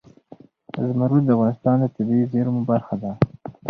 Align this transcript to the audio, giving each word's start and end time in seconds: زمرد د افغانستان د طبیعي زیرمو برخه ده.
زمرد 0.89 1.23
د 1.25 1.29
افغانستان 1.33 1.75
د 1.81 1.85
طبیعي 1.95 2.25
زیرمو 2.31 2.61
برخه 2.71 2.95
ده. 3.01 3.11